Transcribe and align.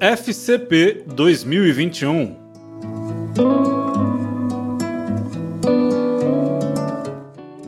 FCP 0.00 1.04
2021 1.08 2.34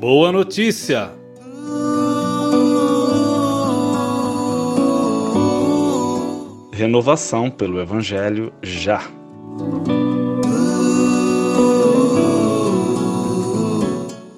Boa 0.00 0.32
notícia! 0.32 1.10
Renovação 6.72 7.50
pelo 7.50 7.78
Evangelho 7.78 8.50
já. 8.62 9.02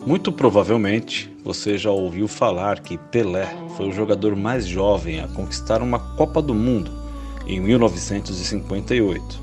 Muito 0.05 0.33
provavelmente 0.33 1.33
você 1.45 1.79
já 1.79 1.93
ouviu 1.93 2.27
falar 2.27 2.81
que 2.81 2.99
Pelé 2.99 3.47
foi 3.77 3.87
o 3.87 3.93
jogador 3.93 4.35
mais 4.35 4.67
jovem 4.67 5.21
a 5.21 5.29
conquistar 5.29 5.81
uma 5.81 6.01
Copa 6.17 6.43
do 6.43 6.53
Mundo 6.53 7.04
em 7.47 7.61
1958. 7.61 9.43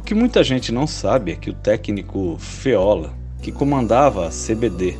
O 0.00 0.02
que 0.04 0.14
muita 0.14 0.42
gente 0.42 0.72
não 0.72 0.86
sabe 0.86 1.32
é 1.32 1.36
que 1.36 1.50
o 1.50 1.54
técnico 1.54 2.36
Feola, 2.38 3.14
que 3.42 3.52
comandava 3.52 4.26
a 4.26 4.30
CBD, 4.30 4.98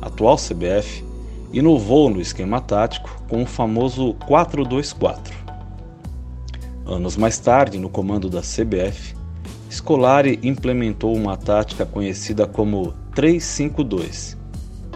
atual 0.00 0.36
CBF, 0.36 1.04
inovou 1.52 2.10
no 2.10 2.20
esquema 2.20 2.60
tático 2.60 3.10
com 3.28 3.42
o 3.42 3.46
famoso 3.46 4.14
4-2-4. 4.28 5.32
Anos 6.86 7.16
mais 7.16 7.38
tarde, 7.38 7.78
no 7.78 7.88
comando 7.88 8.28
da 8.28 8.40
CBF, 8.40 9.14
Scolari 9.70 10.38
implementou 10.42 11.16
uma 11.16 11.36
tática 11.36 11.86
conhecida 11.86 12.46
como 12.46 12.94
3-5-2 13.14 14.36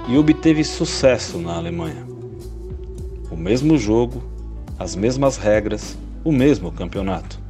e 0.09 0.17
obteve 0.17 0.63
sucesso 0.65 1.39
na 1.39 1.57
Alemanha. 1.57 2.07
O 3.31 3.37
mesmo 3.37 3.77
jogo, 3.77 4.23
as 4.79 4.95
mesmas 4.95 5.37
regras, 5.37 5.97
o 6.25 6.31
mesmo 6.31 6.71
campeonato, 6.71 7.41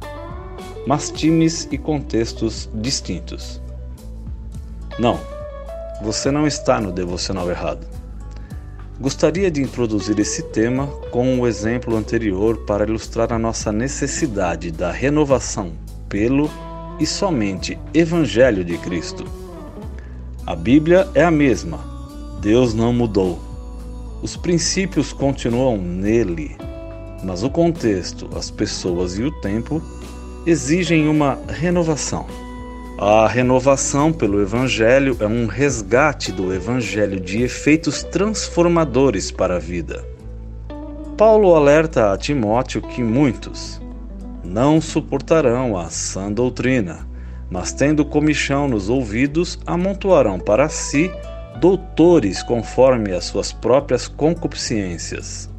mas 0.87 1.11
times 1.11 1.67
e 1.71 1.77
contextos 1.77 2.69
distintos. 2.73 3.61
Não, 4.97 5.19
você 6.01 6.31
não 6.31 6.47
está 6.47 6.81
no 6.81 6.91
devocional 6.91 7.49
errado. 7.49 7.85
Gostaria 8.99 9.49
de 9.49 9.61
introduzir 9.61 10.19
esse 10.19 10.43
tema 10.43 10.87
com 11.11 11.35
o 11.35 11.39
um 11.39 11.47
exemplo 11.47 11.95
anterior 11.95 12.65
para 12.65 12.83
ilustrar 12.83 13.31
a 13.31 13.39
nossa 13.39 13.71
necessidade 13.71 14.71
da 14.71 14.91
renovação 14.91 15.71
pelo 16.09 16.49
e 16.99 17.05
somente 17.05 17.79
Evangelho 17.93 18.63
de 18.65 18.77
Cristo. 18.77 19.23
A 20.45 20.55
Bíblia 20.55 21.07
é 21.13 21.23
a 21.23 21.31
mesma, 21.31 21.79
Deus 22.41 22.73
não 22.73 22.91
mudou. 22.91 23.39
Os 24.21 24.35
princípios 24.35 25.13
continuam 25.13 25.77
nele, 25.77 26.57
mas 27.23 27.43
o 27.43 27.49
contexto, 27.49 28.29
as 28.35 28.49
pessoas 28.49 29.17
e 29.17 29.23
o 29.23 29.31
tempo 29.41 29.81
exigem 30.45 31.07
uma 31.07 31.37
renovação. 31.47 32.25
A 32.97 33.27
renovação 33.27 34.11
pelo 34.11 34.41
Evangelho 34.41 35.15
é 35.19 35.25
um 35.25 35.45
resgate 35.45 36.31
do 36.31 36.53
Evangelho 36.53 37.19
de 37.19 37.41
efeitos 37.43 38.03
transformadores 38.03 39.31
para 39.31 39.55
a 39.55 39.59
vida. 39.59 40.05
Paulo 41.17 41.55
alerta 41.55 42.11
a 42.11 42.17
Timóteo 42.17 42.81
que 42.81 43.03
muitos 43.03 43.81
não 44.43 44.81
suportarão 44.81 45.77
a 45.77 45.89
sã 45.89 46.31
doutrina, 46.31 47.07
mas 47.49 47.71
tendo 47.71 48.03
comichão 48.05 48.67
nos 48.67 48.89
ouvidos, 48.89 49.59
amontoarão 49.65 50.39
para 50.39 50.67
si 50.69 51.11
doutores 51.59 52.41
conforme 52.41 53.11
as 53.13 53.25
suas 53.25 53.51
próprias 53.51 54.07
concupiscências 54.07 55.49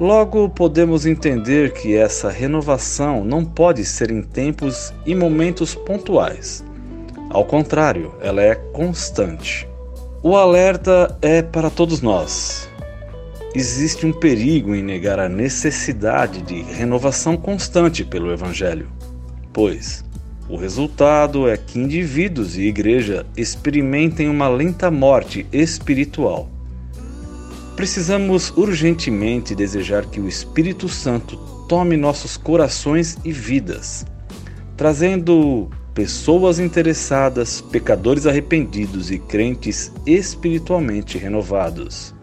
Logo, 0.00 0.48
podemos 0.48 1.06
entender 1.06 1.72
que 1.72 1.94
essa 1.94 2.28
renovação 2.28 3.24
não 3.24 3.44
pode 3.44 3.84
ser 3.84 4.10
em 4.10 4.22
tempos 4.22 4.92
e 5.06 5.14
momentos 5.14 5.72
pontuais. 5.72 6.64
Ao 7.30 7.44
contrário, 7.44 8.12
ela 8.20 8.42
é 8.42 8.56
constante. 8.56 9.68
O 10.20 10.36
alerta 10.36 11.16
é 11.22 11.42
para 11.42 11.70
todos 11.70 12.02
nós. 12.02 12.68
Existe 13.54 14.04
um 14.04 14.12
perigo 14.12 14.74
em 14.74 14.82
negar 14.82 15.20
a 15.20 15.28
necessidade 15.28 16.42
de 16.42 16.60
renovação 16.62 17.36
constante 17.36 18.04
pelo 18.04 18.32
Evangelho, 18.32 18.88
pois 19.52 20.04
o 20.48 20.56
resultado 20.56 21.48
é 21.48 21.56
que 21.56 21.78
indivíduos 21.78 22.58
e 22.58 22.62
igreja 22.62 23.24
experimentem 23.36 24.28
uma 24.28 24.48
lenta 24.48 24.90
morte 24.90 25.46
espiritual 25.52 26.48
Precisamos 27.76 28.52
urgentemente 28.56 29.54
desejar 29.54 30.06
que 30.06 30.20
o 30.20 30.28
Espírito 30.28 30.88
Santo 30.88 31.36
tome 31.68 31.96
nossos 31.96 32.36
corações 32.36 33.18
e 33.24 33.32
vidas, 33.32 34.06
trazendo 34.76 35.68
pessoas 35.92 36.60
interessadas, 36.60 37.60
pecadores 37.60 38.26
arrependidos 38.26 39.10
e 39.10 39.18
crentes 39.18 39.92
espiritualmente 40.06 41.18
renovados. 41.18 42.14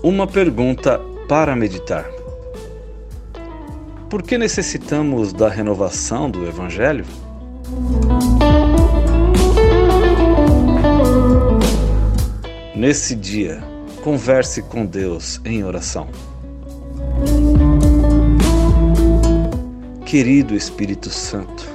Uma 0.00 0.26
pergunta 0.28 1.00
para 1.28 1.56
meditar: 1.56 2.08
Por 4.08 4.22
que 4.22 4.38
necessitamos 4.38 5.32
da 5.32 5.48
renovação 5.48 6.30
do 6.30 6.46
Evangelho? 6.46 7.04
Nesse 12.74 13.14
dia, 13.14 13.62
converse 14.02 14.62
com 14.62 14.84
Deus 14.84 15.40
em 15.44 15.64
oração. 15.64 16.08
Querido 20.04 20.54
Espírito 20.54 21.10
Santo, 21.10 21.68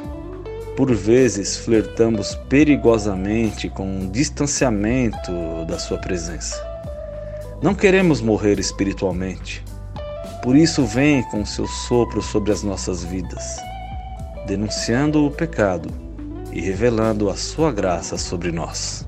por 0.75 0.93
vezes 0.93 1.57
flertamos 1.57 2.35
perigosamente 2.47 3.69
com 3.69 3.85
um 3.85 4.09
distanciamento 4.09 5.31
da 5.67 5.79
Sua 5.79 5.97
presença. 5.97 6.55
Não 7.61 7.75
queremos 7.75 8.21
morrer 8.21 8.59
espiritualmente, 8.59 9.63
por 10.41 10.55
isso, 10.55 10.85
vem 10.85 11.21
com 11.23 11.45
seu 11.45 11.67
sopro 11.67 12.21
sobre 12.21 12.51
as 12.51 12.63
nossas 12.63 13.03
vidas, 13.03 13.57
denunciando 14.47 15.25
o 15.25 15.31
pecado 15.31 15.89
e 16.51 16.61
revelando 16.61 17.29
a 17.29 17.35
Sua 17.35 17.71
graça 17.73 18.17
sobre 18.17 18.49
nós. 18.51 19.05